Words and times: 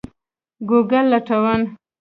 ګوګل 0.69 1.05
لټون 1.11 1.61